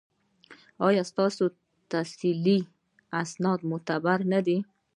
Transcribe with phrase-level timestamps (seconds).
[0.87, 1.45] ایا ستاسو
[1.91, 2.59] تحصیلي
[3.21, 4.57] اسناد معتبر نه دي؟